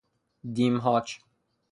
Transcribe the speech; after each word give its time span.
دیمهاج 0.53 1.19